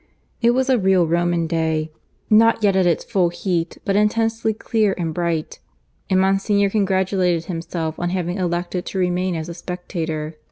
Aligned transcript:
It 0.41 0.55
was 0.55 0.67
a 0.67 0.79
real 0.79 1.05
Roman 1.05 1.45
day 1.45 1.91
not 2.27 2.63
yet 2.63 2.75
at 2.75 2.87
its 2.87 3.03
full 3.03 3.29
heat, 3.29 3.77
but 3.85 3.95
intensely 3.95 4.51
clear 4.51 4.95
and 4.97 5.13
bright; 5.13 5.59
and 6.09 6.19
Monsignor 6.19 6.71
congratulated 6.71 7.45
himself 7.45 7.99
on 7.99 8.09
having 8.09 8.37
elected 8.39 8.83
to 8.87 8.97
remain 8.97 9.35
as 9.35 9.47
a 9.47 9.53
spectator. 9.53 10.37